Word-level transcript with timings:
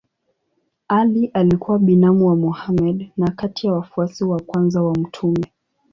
Ali 0.87 1.25
alikuwa 1.33 1.79
binamu 1.79 2.27
wa 2.27 2.35
Mohammed 2.35 3.11
na 3.17 3.31
kati 3.31 3.67
ya 3.67 3.73
wafuasi 3.73 4.23
wa 4.23 4.39
kwanza 4.41 4.83
wa 4.83 4.93
mtume. 4.97 5.47